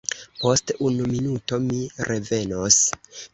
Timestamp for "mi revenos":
1.67-2.81